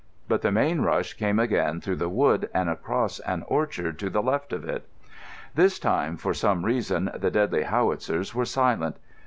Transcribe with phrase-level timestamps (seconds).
[0.27, 4.23] But the main rush came again through the wood and across an orchard to the
[4.23, 4.89] left of it.
[5.53, 8.95] This time, for some reason, the deadly howitzers were silent.